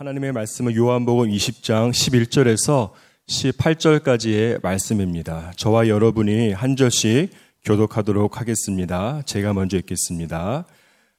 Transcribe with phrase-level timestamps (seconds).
[0.00, 2.92] 하나님의 말씀은 요한복음 20장 11절에서
[3.28, 5.52] 18절까지의 말씀입니다.
[5.56, 7.28] 저와 여러분이 한 절씩
[7.66, 9.20] 교독하도록 하겠습니다.
[9.26, 10.64] 제가 먼저 읽겠습니다.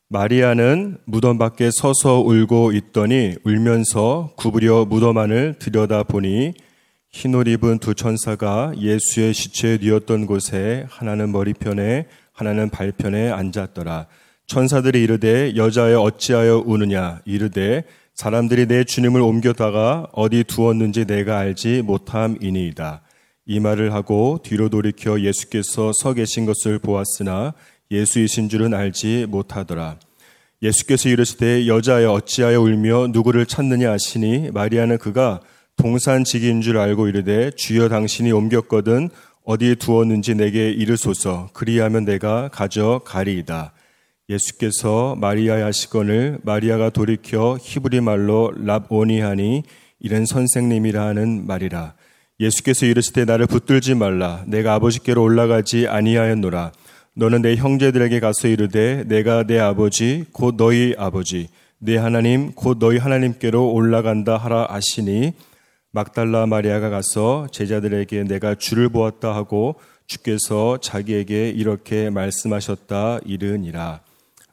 [0.07, 6.55] 마리아는 무덤 밖에 서서 울고 있더니 울면서 구부려 무덤 안을 들여다보니
[7.11, 14.07] 흰옷 입은 두 천사가 예수의 시체에 뉘었던 곳에 하나는 머리편에 하나는 발편에 앉았더라.
[14.47, 17.84] 천사들이 이르되 여자여 어찌하여 우느냐 이르되
[18.16, 23.02] 사람들이 내 주님을 옮겨다가 어디 두었는지 내가 알지 못함이니이다.
[23.48, 27.53] 이 말을 하고 뒤로 돌이켜 예수께서 서 계신 것을 보았으나
[27.89, 29.98] 예수이신 줄은 알지 못하더라.
[30.62, 35.41] 예수께서 이르시되 여자여 어찌하여 울며 누구를 찾느냐 하시니 마리아는 그가
[35.78, 39.09] 동산지기인 줄 알고 이르되 주여 당신이 옮겼거든
[39.44, 43.73] 어디에 두었는지 내게 이르소서 그리하면 내가 가져가리이다.
[44.31, 49.63] 예수께서 마리아의 하시건을 마리아가 돌이켜 히브리 말로 랍오니하니
[49.99, 51.94] 이런 선생님이라 하는 말이라.
[52.39, 54.44] 예수께서 이르시되 나를 붙들지 말라.
[54.47, 56.72] 내가 아버지께로 올라가지 아니하였노라.
[57.14, 62.97] 너는 내 형제들에게 가서 이르되 내가 내 아버지 곧 너희 아버지 내 하나님 곧 너희
[62.97, 65.34] 하나님께로 올라간다 하라 하시니
[65.91, 69.75] 막달라 마리아가 가서 제자들에게 내가 주를 보았다 하고
[70.08, 74.00] 주께서 자기에게 이렇게 말씀하셨다 이르니라.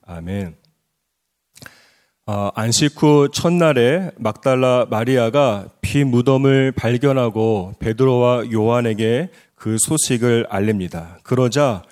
[0.08, 0.56] 아멘.
[2.24, 11.18] 아, 안식 후 첫날에 막달라 마리아가 피 무덤을 발견하고 베드로와 요한에게 그 소식을 알립니다.
[11.24, 11.82] 그러자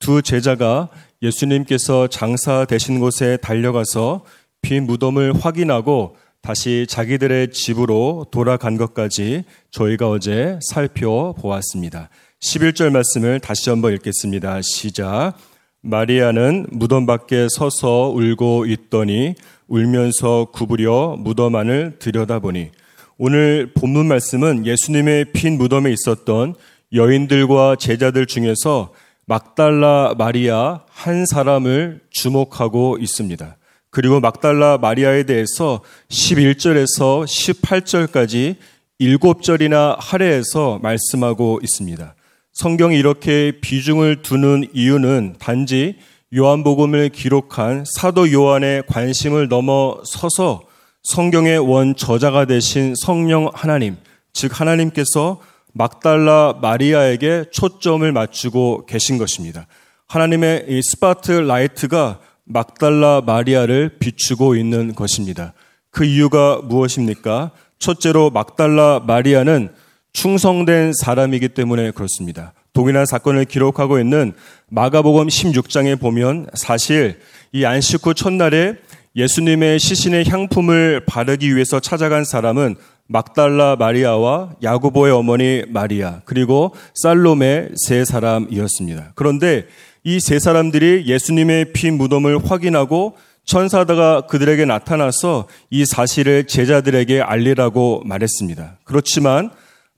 [0.00, 0.88] 두 제자가
[1.22, 4.24] 예수님께서 장사 되신 곳에 달려가서
[4.62, 12.08] 피 무덤을 확인하고 다시 자기들의 집으로 돌아간 것까지 저희가 어제 살펴보았습니다.
[12.40, 14.60] 11절 말씀을 다시 한번 읽겠습니다.
[14.62, 15.34] 시작.
[15.82, 19.34] 마리아는 무덤 밖에 서서 울고 있더니
[19.66, 22.70] 울면서 구부려 무덤 안을 들여다보니
[23.16, 26.54] 오늘 본문 말씀은 예수님의 핀 무덤에 있었던
[26.92, 28.92] 여인들과 제자들 중에서
[29.26, 33.56] 막달라 마리아 한 사람을 주목하고 있습니다.
[33.90, 38.56] 그리고 막달라 마리아에 대해서 11절에서 18절까지
[39.00, 42.14] 7절이나 할애해서 말씀하고 있습니다.
[42.60, 45.96] 성경이 이렇게 비중을 두는 이유는 단지
[46.36, 50.64] 요한복음을 기록한 사도 요한의 관심을 넘어서서
[51.02, 53.96] 성경의 원 저자가 되신 성령 하나님,
[54.34, 55.40] 즉 하나님께서
[55.72, 59.66] 막달라 마리아에게 초점을 맞추고 계신 것입니다.
[60.06, 65.54] 하나님의 이 스포트라이트가 막달라 마리아를 비추고 있는 것입니다.
[65.90, 67.52] 그 이유가 무엇입니까?
[67.78, 69.70] 첫째로 막달라 마리아는
[70.12, 72.52] 충성된 사람이기 때문에 그렇습니다.
[72.72, 74.32] 동일한 사건을 기록하고 있는
[74.68, 77.18] 마가복음 16장에 보면 사실
[77.52, 78.74] 이 안식 후 첫날에
[79.16, 82.76] 예수님의 시신의 향품을 바르기 위해서 찾아간 사람은
[83.08, 89.12] 막달라 마리아와 야고보의 어머니 마리아 그리고 살롬의 세 사람이었습니다.
[89.16, 89.66] 그런데
[90.04, 98.78] 이 세 사람들이 예수님의 피 무덤을 확인하고 천사다가 그들에게 나타나서 이 사실을 제자들에게 알리라고 말했습니다.
[98.84, 99.50] 그렇지만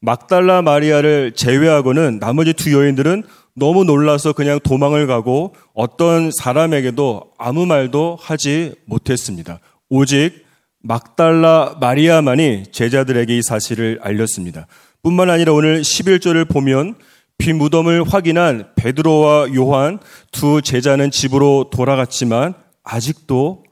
[0.02, 3.22] 막달라 마리아를 제외하고는 나머지 두 여인들은
[3.54, 9.60] 너무 놀라서 그냥 도망을 가고 어떤 사람에게도 아무 말도 하지 못했습니다.
[9.88, 10.44] 오직
[10.80, 14.66] 막달라 마리아만이 제자들에게 이 사실을 알렸습니다.
[15.04, 16.96] 뿐만 아니라 오늘 11절을 보면
[17.38, 20.00] 피 무덤을 확인한 베드로와 요한
[20.32, 23.62] 두 제자는 집으로 돌아갔지만 아직도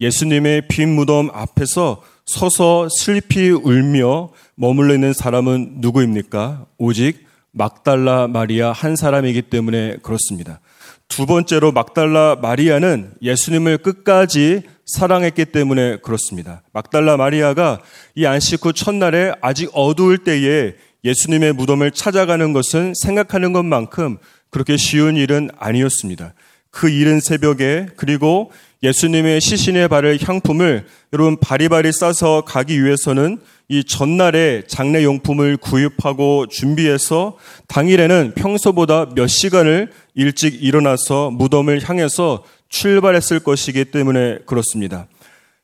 [0.00, 6.66] 예수님의 피 무덤 앞에서 서서 슬피 울며 머물러 있는 사람은 누구입니까?
[6.78, 10.60] 오직 막달라 마리아 한 사람이기 때문에 그렇습니다.
[11.06, 16.62] 두 번째로 막달라 마리아는 예수님을 끝까지 사랑했기 때문에 그렇습니다.
[16.72, 17.80] 막달라 마리아가
[18.14, 20.74] 이 안식 후 첫날에 아직 어두울 때에
[21.04, 24.16] 예수님의 무덤을 찾아가는 것은 생각하는 것만큼
[24.50, 26.32] 그렇게 쉬운 일은 아니었습니다.
[26.70, 28.50] 그 이른 새벽에 그리고
[28.84, 30.84] 예수님의 시신에 바를 향품을
[31.14, 33.40] 여러분 바리바리 싸서 가기 위해서는
[33.70, 43.40] 이 전날에 장례 용품을 구입하고 준비해서 당일에는 평소보다 몇 시간을 일찍 일어나서 무덤을 향해서 출발했을
[43.40, 45.06] 것이기 때문에 그렇습니다.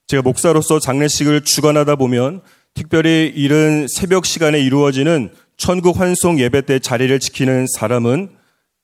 [0.06, 2.40] 제가 목사로서 장례식을 주관하다 보면
[2.72, 5.28] 특별히 이른 새벽 시간에 이루어지는
[5.58, 8.31] 천국 환송 예배 때 자리를 지키는 사람은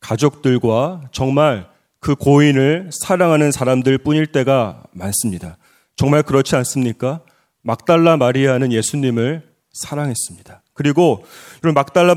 [0.00, 1.66] 가족들과 정말
[2.06, 5.58] 그 고인을 사랑하는 사람들 뿐일 때가 많습니다.
[5.96, 7.20] 정말 그렇지 않습니까?
[7.62, 9.42] 막달라 마리아는 예수님을
[9.72, 10.62] 사랑했습니다.
[10.72, 11.24] 그리고
[11.74, 12.14] 막달라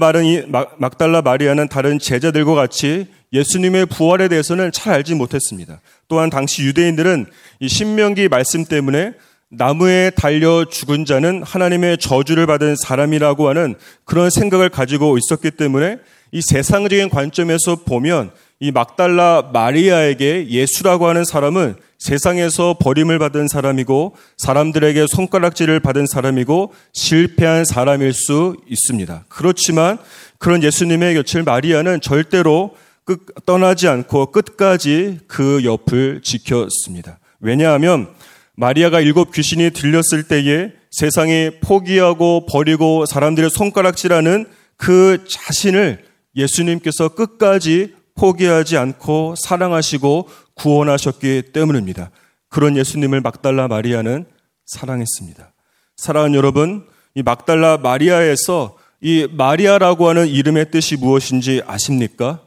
[0.78, 5.82] 막달라 마리아는 다른 제자들과 같이 예수님의 부활에 대해서는 잘 알지 못했습니다.
[6.08, 7.26] 또한 당시 유대인들은
[7.60, 9.14] 이 신명기 말씀 때문에
[9.50, 13.74] 나무에 달려 죽은 자는 하나님의 저주를 받은 사람이라고 하는
[14.06, 15.98] 그런 생각을 가지고 있었기 때문에
[16.32, 18.30] 이 세상적인 관점에서 보면
[18.62, 27.64] 이 막달라 마리아에게 예수라고 하는 사람은 세상에서 버림을 받은 사람이고 사람들에게 손가락질을 받은 사람이고 실패한
[27.64, 29.26] 사람일 수 있습니다.
[29.30, 29.98] 그렇지만
[30.40, 32.76] 그런 예수님의 곁을 마리아는 절대로
[33.06, 37.20] 끝, 떠나지 않고 끝까지 그 옆을 지켰습니다.
[37.40, 38.10] 왜냐하면
[38.56, 44.46] 마리아가 일곱 귀신이 들렸을 때에 세상이 포기하고 버리고 사람들의 손가락질하는
[44.76, 46.04] 그 자신을
[46.36, 52.12] 예수님께서 끝까지 포기하지 않고 사랑하시고 구원하셨기 때문입니다.
[52.50, 54.26] 그런 예수님을 막달라 마리아는
[54.66, 55.54] 사랑했습니다.
[55.96, 56.86] 사랑하는 여러분,
[57.16, 62.42] 이 막달라 마리아에서 이 마리아라고 하는 이름의 뜻이 무엇인지 아십니까?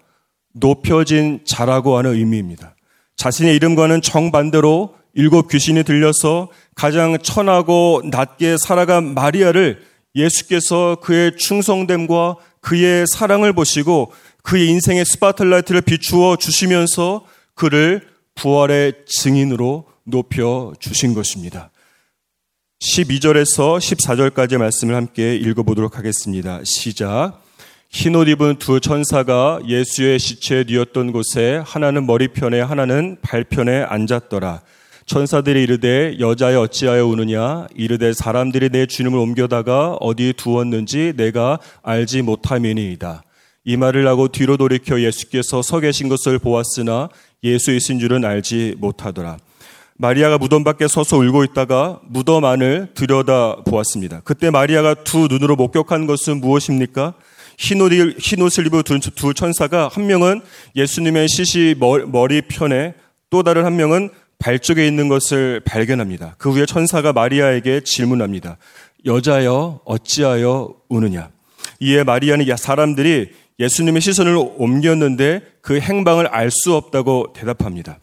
[0.53, 2.77] 높여진 자라고 하는 의미입니다.
[3.17, 9.83] 자신의 이름과는 정반대로 일곱 귀신이 들려서 가장 천하고 낮게 살아간 마리아를
[10.15, 20.73] 예수께서 그의 충성됨과 그의 사랑을 보시고 그의 인생의 스포트라이트를 비추어 주시면서 그를 부활의 증인으로 높여
[20.79, 21.71] 주신 것입니다.
[22.81, 26.61] 12절에서 14절까지의 말씀을 함께 읽어보도록 하겠습니다.
[26.65, 27.41] 시작.
[27.91, 34.63] 흰옷 입은 두 천사가 예수의 시체 뉘었던 곳에 하나는 머리편에 하나는 발편에 앉았더라.
[35.05, 43.23] 천사들이 이르되 여자여 어찌하여 우느냐 이르되 사람들이 내 주님을 옮겨다가 어디 두었는지 내가 알지 못함이니이다.
[43.65, 47.09] 이 말을 하고 뒤로 돌이켜 예수께서 서 계신 것을 보았으나
[47.45, 49.39] 예수이신 줄은 알지 못하더라.
[49.97, 54.23] 마리아가 무덤 밖에 서서 울고 있다가 무덤 안을 들여다 보았습니다.
[54.25, 57.15] 그때 마리아가 두 눈으로 목격한 것은 무엇입니까?
[57.59, 60.41] 흰옷, 흰옷을 입은 두, 두 천사가 한 명은
[60.75, 62.95] 예수님의 시시 머리 편에
[63.31, 66.35] 또 다른 한 명은 발 쪽에 있는 것을 발견합니다.
[66.39, 68.57] 그 후에 천사가 마리아에게 질문합니다.
[69.05, 71.31] 여자여 어찌하여 우느냐?
[71.79, 77.99] 이에 마리아는 사람들이 예수님의 시선을 옮겼는데 그 행방을 알 수 없다고 대답합니다.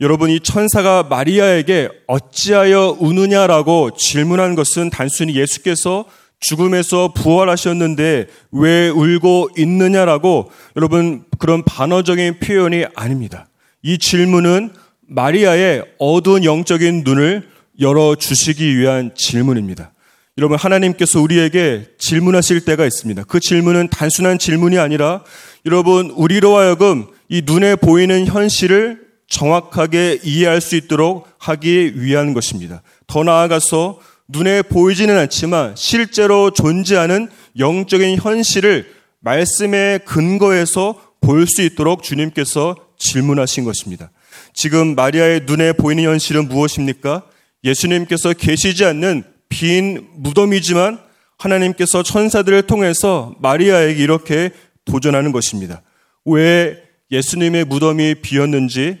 [0.00, 6.04] 여러분, 이 천사가 마리아에게 어찌하여 우느냐라고 질문한 것은 단순히 예수께서
[6.40, 13.48] 죽음에서 부활하셨는데 왜 울고 있느냐라고 여러분 그런 반어적인 표현이 아닙니다.
[13.82, 14.70] 이 질문은
[15.08, 17.48] 마리아의 어두운 영적인 눈을
[17.80, 19.92] 열어 주시기 위한 질문입니다.
[20.38, 23.24] 여러분, 하나님께서 우리에게 질문하실 때가 있습니다.
[23.24, 25.24] 그 질문은 단순한 질문이 아니라
[25.66, 32.82] 여러분, 우리로 하여금 이 눈에 보이는 현실을 정확하게 이해할 수 있도록 하기 위한 것입니다.
[33.08, 33.98] 더 나아가서
[34.28, 38.86] 눈에 보이지는 않지만 실제로 존재하는 영적인 현실을
[39.18, 44.12] 말씀의 근거에서 볼 수 있도록 주님께서 질문하신 것입니다.
[44.54, 47.24] 지금 마리아의 눈에 보이는 현실은 무엇입니까?
[47.64, 50.98] 예수님께서 계시지 않는 빈 무덤이지만
[51.38, 54.50] 하나님께서 천사들을 통해서 마리아에게 이렇게
[54.84, 55.82] 도전하는 것입니다.
[56.24, 58.98] 왜 예수님의 무덤이 비었는지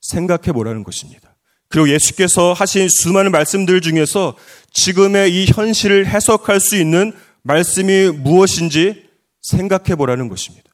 [0.00, 1.36] 생각해 보라는 것입니다.
[1.68, 4.36] 그리고 예수께서 하신 수많은 말씀들 중에서
[4.72, 7.12] 지금의 이 현실을 해석할 수 있는
[7.42, 9.04] 말씀이 무엇인지
[9.42, 10.70] 생각해 보라는 것입니다.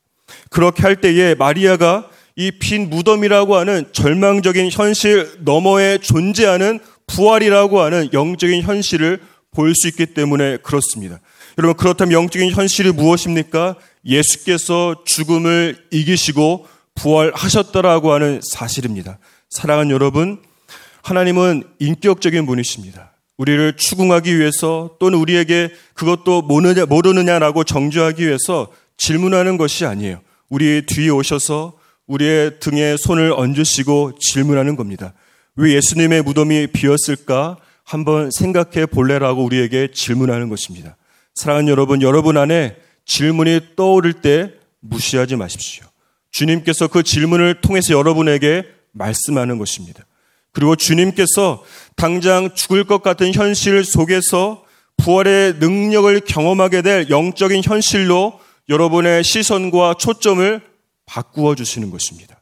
[0.51, 8.63] 그렇게 할 때에 마리아가 이 빈 무덤이라고 하는 절망적인 현실 너머에 존재하는 부활이라고 하는 영적인
[8.63, 9.21] 현실을
[9.53, 11.19] 볼 수 있기 때문에 그렇습니다.
[11.59, 13.77] 여러분, 그렇다면 영적인 현실이 무엇입니까?
[14.05, 19.19] 예수께서 죽음을 이기시고 부활하셨다라고 하는 사실입니다.
[19.49, 20.43] 사랑하는 여러분,
[21.03, 23.13] 하나님은 인격적인 분이십니다.
[23.39, 30.21] 우리를 추궁하기 위해서 또는 우리에게 그것도 모르냐, 모르느냐라고 정죄하기 위해서 질문하는 것이 아니에요.
[30.49, 35.15] 우리 뒤에 오셔서 우리의 등에 손을 얹으시고 질문하는 겁니다.
[35.57, 37.57] 왜 예수님의 무덤이 비었을까?
[37.83, 40.97] 한번 생각해 볼래라고 우리에게 질문하는 것입니다.
[41.35, 45.85] 사랑하는 여러분, 여러분 안에 질문이 떠오를 때 무시하지 마십시오.
[46.31, 50.05] 주님께서 그 질문을 통해서 여러분에게 말씀하는 것입니다.
[50.53, 54.65] 그리고 주님께서 당장 죽을 것 같은 현실 속에서
[54.97, 60.61] 부활의 능력을 경험하게 될 영적인 현실로 여러분의 시선과 초점을
[61.05, 62.36] 바꾸어 주시는 것입니다.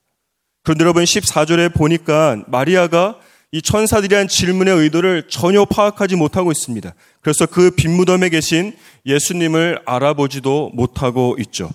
[0.64, 3.16] 그런데 여러분 14절에 보니까 마리아가
[3.52, 6.92] 이 천사들이 한 질문의 의도를 전혀 파악하지 못하고 있습니다.
[7.21, 8.75] 그래서 그 빈무덤에 계신
[9.06, 11.71] 예수님을 알아보지도 못하고 있죠.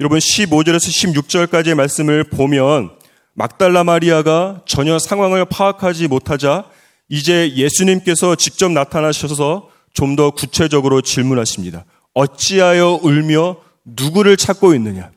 [0.00, 1.14] 여러분 15절에서
[1.48, 2.90] 16절까지의 말씀을 보면
[3.32, 6.66] 막달라 마리아가 전혀 상황을 파악하지 못하자
[7.08, 11.84] 이제 예수님께서 직접 나타나셔서 좀 더 구체적으로 질문하십니다.
[12.14, 15.10] 어찌하여 울며 누구를 찾고 있느냐?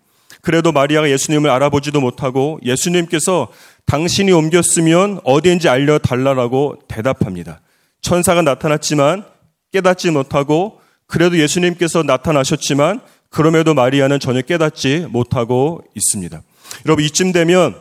[0.47, 3.49] 그래도 마리아가 예수님을 알아보지도 못하고 예수님께서
[3.85, 7.59] 당신이 옮겼으면 어디인지 알려달라고 대답합니다.
[7.99, 9.25] 천사가 나타났지만
[9.73, 16.41] 깨닫지 못하고 그래도 예수님께서 나타나셨지만 그럼에도 마리아는 전혀 깨닫지 못하고 있습니다.
[16.85, 17.75] 여러분 이쯤 되면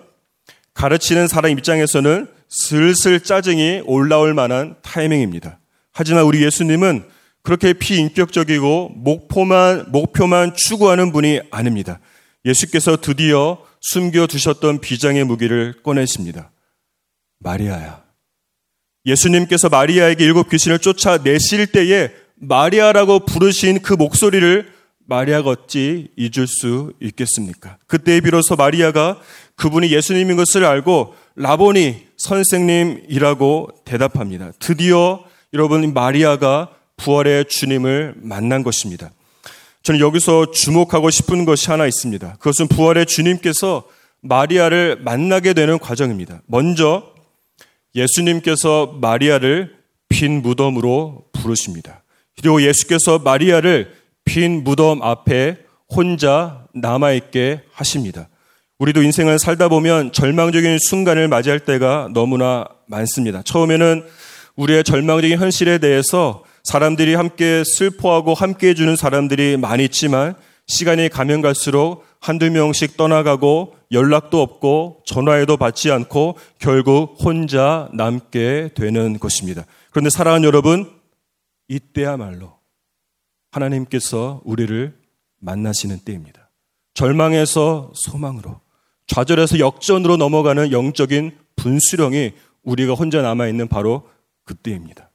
[0.74, 5.60] 가르치는 사람 입장에서는 슬슬 짜증이 올라올 만한 타이밍입니다.
[5.92, 7.04] 하지만 우리 예수님은
[7.42, 12.00] 그렇게 피인격적이고 목표만, 목표만 추구하는 분이 아닙니다.
[12.46, 16.52] 예수께서 드디어 숨겨두셨던 비장의 무기를 꺼내십니다.
[17.40, 18.04] 마리아야.
[19.04, 24.72] 예수님께서 마리아에게 일곱 귀신을 쫓아내실 때에 마리아라고 부르신 그 목소리를
[25.08, 27.78] 마리아가 어찌 잊을 수 있겠습니까?
[27.86, 29.20] 그때 비로소 마리아가
[29.56, 34.52] 그분이 예수님인 것을 알고 라보니 선생님이라고 대답합니다.
[34.58, 39.10] 드디어 여러분 마리아가 부활의 주님을 만난 것입니다.
[39.86, 42.38] 저는 여기서 주목하고 싶은 것이 하나 있습니다.
[42.40, 43.84] 그것은 부활의 주님께서
[44.20, 46.42] 마리아를 만나게 되는 과정입니다.
[46.46, 47.14] 먼저
[47.94, 49.76] 예수님께서 마리아를
[50.08, 52.02] 빈 무덤으로 부르십니다.
[52.36, 53.92] 그리고 예수께서 마리아를
[54.24, 58.28] 빈 무덤 앞에 혼자 남아있게 하십니다.
[58.80, 63.40] 우리도 인생을 살다 보면 절망적인 순간을 맞이할 때가 너무나 많습니다.
[63.42, 64.04] 처음에는
[64.56, 70.34] 우리의 절망적인 현실에 대해서 사람들이 함께 슬퍼하고 함께 해주는 사람들이 많이 있지만
[70.66, 79.20] 시간이 가면 갈수록 한두 명씩 떠나가고 연락도 없고 전화해도 받지 않고 결국 혼자 남게 되는
[79.20, 79.64] 것입니다.
[79.92, 80.90] 그런데 사랑하는 여러분,
[81.68, 82.58] 이때야말로
[83.52, 84.92] 하나님께서 우리를
[85.38, 86.50] 만나시는 때입니다.
[86.94, 88.60] 절망에서 소망으로,
[89.06, 92.32] 좌절에서 역전으로 넘어가는 영적인 분수령이
[92.64, 94.08] 우리가 혼자 남아있는 바로
[94.44, 95.05] 그때입니다.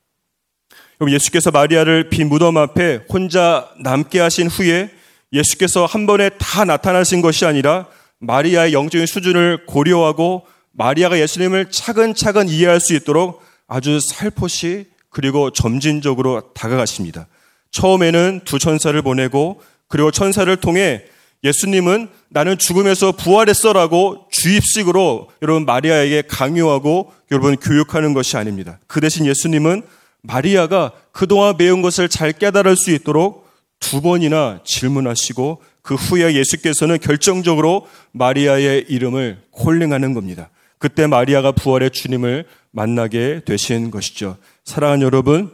[1.10, 4.92] 예수께서 마리아를 빈 무덤 앞에 혼자 남게 하신 후에
[5.34, 7.88] 예수께서 한 번에 다 나타나신 것이 아니라
[8.20, 17.28] 마리아의 영적인 수준을 고려하고 마리아가 예수님을 차근차근 이해할 수 있도록 아주 살포시 그리고 점진적으로 다가가십니다.
[17.72, 21.04] 처음에는 두 천사를 보내고 그리고 천사를 통해
[21.44, 28.80] 예수님은 나는 죽음에서 부활했어라고 주입식으로 여러분 마리아에게 강요하고 여러분 교육하는 것이 아닙니다.
[28.88, 29.82] 그 대신 예수님은
[30.22, 33.48] 마리아가 그동안 배운 것을 잘 깨달을 수 있도록
[33.80, 40.50] 두 번이나 질문하시고 그 후에 예수께서는 결정적으로 마리아의 이름을 콜링하는 겁니다.
[40.78, 44.38] 그때 마리아가 부활의 주님을 만나게 되신 것이죠.
[44.64, 45.52] 사랑하는 여러분,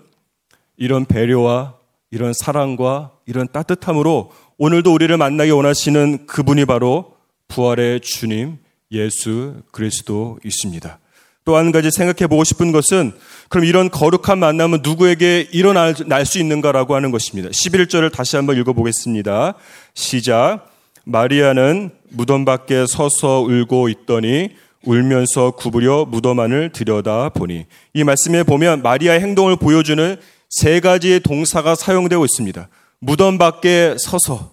[0.78, 1.76] 이런 배려와
[2.12, 7.16] 이런 사랑과 이런 따뜻함으로 오늘도 우리를 만나기 원하시는 그분이 바로
[7.48, 8.58] 부활의 주님
[8.92, 11.00] 예수 그리스도이십니다.
[11.48, 13.14] 또 한 가지 생각해 보고 싶은 것은
[13.48, 17.48] 그럼 이런 거룩한 만남은 누구에게 일어날 수 있는가라고 하는 것입니다.
[17.48, 19.54] 11절을 다시 한번 읽어 보겠습니다.
[19.94, 20.70] 시작.
[21.06, 24.50] 마리아는 무덤 밖에 서서 울고 있더니
[24.84, 30.18] 울면서 구부려 무덤 안을 들여다 보니 이 말씀에 보면 마리아의 행동을 보여주는
[30.50, 32.68] 세 가지의 동사가 사용되고 있습니다.
[33.00, 34.52] 무덤 밖에 서서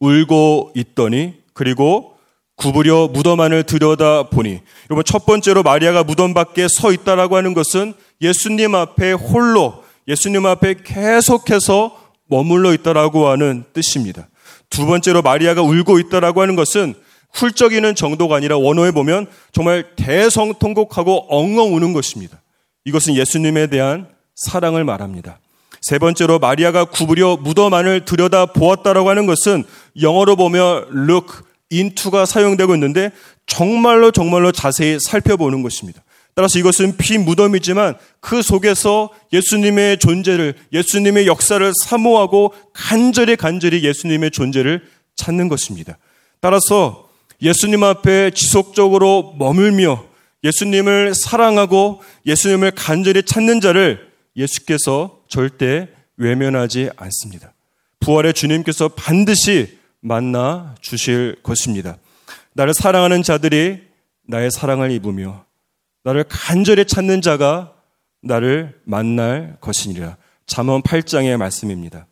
[0.00, 2.13] 울고 있더니 그리고
[2.56, 7.94] 구부려 무덤 안을 들여다 보니 여러분 첫 번째로 마리아가 무덤 밖에 서 있다라고 하는 것은
[8.20, 14.28] 예수님 앞에 홀로 예수님 앞에 계속해서 머물러 있다라고 하는 뜻입니다.
[14.70, 16.94] 두 번째로 마리아가 울고 있다라고 하는 것은
[17.32, 22.40] 훌쩍이는 정도가 아니라 원어에 보면 정말 대성통곡하고 엉엉 우는 것입니다.
[22.84, 25.38] 이것은 예수님에 대한 사랑을 말합니다.
[25.80, 29.64] 세 번째로 마리아가 구부려 무덤 안을 들여다 보았다라고 하는 것은
[30.00, 31.42] 영어로 보면 look
[31.76, 33.10] into가 사용되고 있는데
[33.46, 36.02] 정말로 정말로 자세히 살펴보는 것입니다.
[36.34, 44.84] 따라서 이것은 빈 무덤이지만 그 속에서 예수님의 존재를 예수님의 역사를 사모하고 간절히 간절히 예수님의 존재를
[45.14, 45.96] 찾는 것입니다.
[46.40, 47.08] 따라서
[47.40, 50.04] 예수님 앞에 지속적으로 머물며
[50.42, 57.54] 예수님을 사랑하고 예수님을 간절히 찾는 자를 예수께서 절대 외면하지 않습니다.
[58.00, 61.96] 부활의 주님께서 반드시 만나 주실 것입니다.
[62.52, 63.80] 나를 사랑하는 자들이
[64.28, 65.46] 나의 사랑을 입으며
[66.04, 67.72] 나를 간절히 찾는 자가
[68.22, 70.16] 나를 만날 것이니라.
[70.46, 72.06] 잠언 8장의 말씀입니다.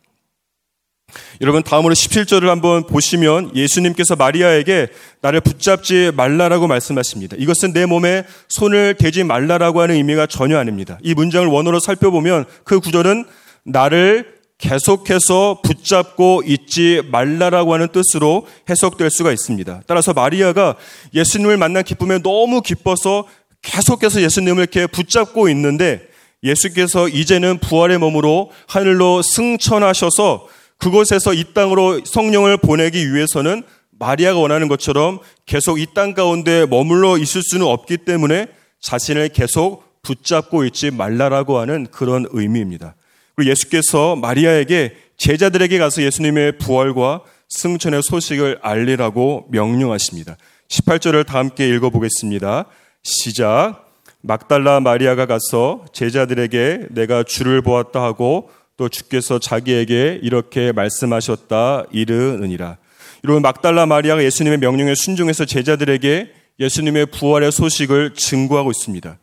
[1.41, 4.87] 여러분 다음으로 17절을 한번 보시면 예수님께서 마리아에게
[5.21, 7.35] 나를 붙잡지 말라라고 말씀하십니다.
[7.37, 10.97] 이것은 내 몸에 손을 대지 말라라고 하는 의미가 전혀 아닙니다.
[11.03, 13.25] 이 문장을 원어로 살펴보면 그 구절은
[13.65, 14.33] 나를
[14.63, 19.81] 계속해서 붙잡고 있지 말라라고 하는 뜻으로 해석될 수가 있습니다.
[19.87, 20.75] 따라서 마리아가
[21.13, 23.27] 예수님을 만난 기쁨에 너무 기뻐서
[23.61, 26.07] 계속해서 예수님을 이렇게 붙잡고 있는데
[26.45, 33.63] 예수께서 이제는 부활의 몸으로 하늘로 승천하셔서 그곳에서 이 땅으로 성령을 보내기 위해서는
[33.99, 38.47] 마리아가 원하는 것처럼 계속 이 땅 가운데 머물러 있을 수는 없기 때문에
[38.79, 42.95] 자신을 계속 붙잡고 있지 말라라고 하는 그런 의미입니다.
[43.35, 50.37] 그리고 예수께서 마리아에게 제자들에게 가서 예수님의 부활과 승천의 소식을 알리라고 명령하십니다.
[50.69, 52.65] 18절을 다 함께 읽어보겠습니다.
[53.03, 53.83] 시작.
[54.21, 62.77] 막달라 마리아가 가서 제자들에게 내가 주를 보았다 하고 또 주께서 자기에게 이렇게 말씀하셨다 이르느니라.
[63.23, 69.17] 여러분 막달라 마리아가 예수님의 명령에 순종해서 제자들에게 예수님의 부활의 소식을 증거하고 있습니다.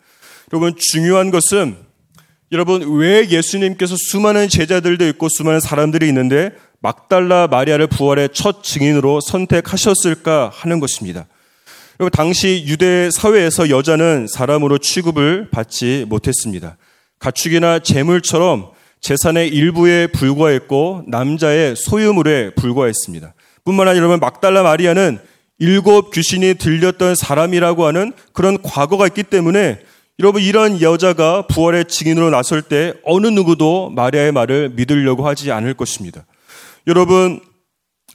[0.53, 1.77] 여러분 중요한 것은
[2.53, 10.51] 여러분 왜 예수님께서 수많은 제자들도 있고 수많은 사람들이 있는데 막달라 마리아를 부활의 첫 증인으로 선택하셨을까
[10.53, 11.27] 하는 것입니다.
[12.01, 16.77] 여러분 당시 유대 사회에서 여자는 사람으로 취급을 받지 못했습니다.
[17.21, 23.33] 가축이나 재물처럼 재산의 일부에 불과했고 남자의 소유물에 불과했습니다.
[23.65, 25.21] 뿐만 아니라 여러분 막달라 마리아는
[25.61, 29.79] 일곱 귀신이 들렸던 사람이라고 하는 그런 과거가 있기 때문에
[30.21, 36.27] 여러분 이런 여자가 부활의 증인으로 나설 때 어느 누구도 마리아의 말을 믿으려고 하지 않을 것입니다.
[36.87, 37.41] 여러분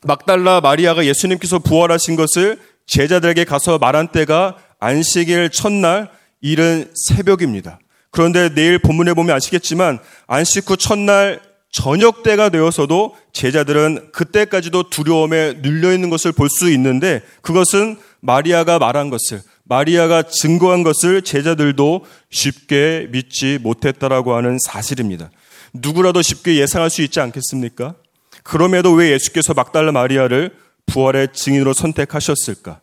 [0.04, 7.80] 막달라 마리아가 예수님께서 부활하신 것을 제자들에게 가서 말한 때가 안식일 첫날 이른 새벽입니다.
[8.12, 9.98] 그런데 내일 본문에 보면 아시겠지만
[10.28, 17.24] 안식 후 첫날 저녁 때가 되어서도 제자들은 그때까지도 두려움에 눌려 있는 것을 볼 수 있는데
[17.42, 25.32] 그것은 마리아가 말한 것을 마리아가 증거한 것을 제자들도 쉽게 믿지 못했다라고 하는 사실입니다.
[25.74, 27.96] 누구라도 쉽게 예상할 수 있지 않겠습니까?
[28.44, 30.52] 그럼에도 왜 예수께서 막달라 마리아를
[30.86, 32.80] 부활의 증인으로 선택하셨을까?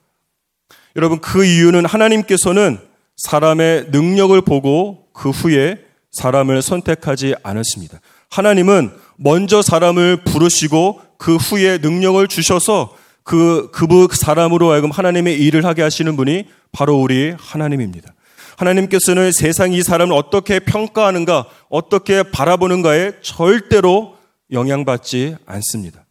[0.96, 2.78] 여러분 그 이유는 하나님께서는
[3.16, 5.78] 사람의 능력을 보고 그 후에
[6.10, 8.00] 사람을 선택하지 않았습니다.
[8.28, 15.82] 하나님은 먼저 사람을 부르시고 그 후에 능력을 주셔서 그, 그 사람으로 하여금 하나님의 일을 하게
[15.82, 18.12] 하시는 분이 바로 우리 하나님입니다.
[18.56, 24.16] 하나님께서는 세상 이 사람을 어떻게 평가하는가, 어떻게 바라보는가에 절대로
[24.50, 26.04] 영향받지 않습니다.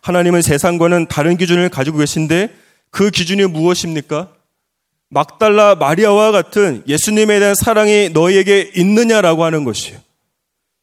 [0.00, 2.54] 하나님은 세상과는 다른 기준을 가지고 계신데
[2.90, 4.32] 그 기준이 무엇입니까?
[5.10, 9.98] 막달라 마리아와 같은 예수님에 대한 사랑이 너희에게 있느냐라고 하는 것이에요.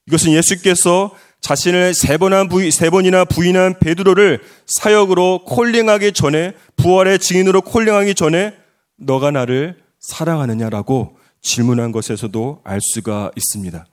[0.08, 8.56] 이것은 예수께서 자신을 세, 번이나 부인한 베드로를 사역으로 콜링하기 전에 부활의 증인으로 콜링하기 전에
[8.98, 13.86] 너가 나를 사랑하느냐라고 질문한 것에서도 알 수가 있습니다.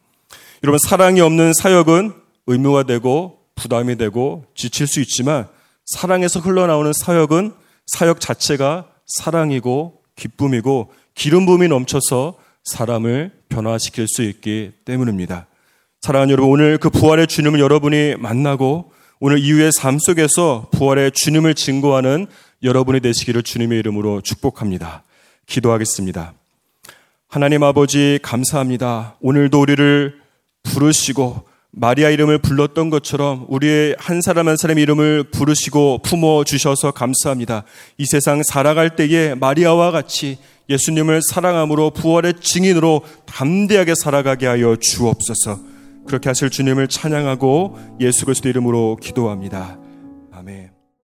[0.65, 2.15] 여러분 사랑이 없는 사역은
[2.47, 5.47] 의무가 되고 부담이 되고 지칠 수 있지만
[5.85, 7.53] 사랑에서 흘러나오는 사역은
[7.87, 8.87] 사역 자체가
[9.19, 15.49] 사랑이고 기쁨이고 기름 부음이 넘쳐서 사람을 변화시킬 수 있기 때문입니다.
[16.05, 22.27] 사랑하는 여러분, 오늘 그 부활의 주님을 여러분이 만나고 오늘 이후의 삶 속에서 부활의 주님을 증거하는
[22.65, 25.05] 여러분이 되시기를 주님의 이름으로 축복합니다.
[25.47, 26.33] 기도하겠습니다.
[27.29, 29.15] 하나님 아버지 감사합니다.
[29.21, 30.17] 오늘도 우리를
[30.65, 37.63] 부르시고 마리아 이름을 불렀던 것처럼 우리의 한 사람 한 사람 이름을 부르시고 품어 주셔서 감사합니다.
[37.97, 40.39] 이 세상 살아갈 때에 마리아와 같이
[40.69, 45.72] 예수님을 사랑함으로 부활의 증인으로 담대하게 살아가게 하여 주옵소서.
[46.07, 49.82] 그렇게 하실 주님을 찬양하고 예수 그리스도 이름으로 기도합니다.